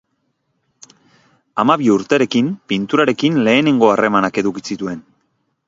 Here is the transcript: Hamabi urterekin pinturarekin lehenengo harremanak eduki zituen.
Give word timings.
Hamabi 1.63 1.91
urterekin 1.97 2.49
pinturarekin 2.73 3.39
lehenengo 3.49 3.93
harremanak 3.97 4.43
eduki 4.45 4.67
zituen. 4.71 5.09